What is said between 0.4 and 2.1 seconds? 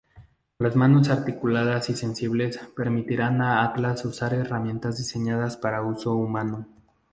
Las manos articuladas y